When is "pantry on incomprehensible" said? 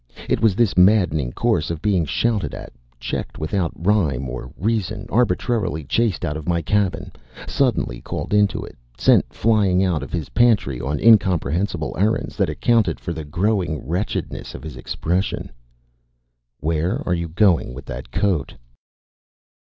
10.29-11.95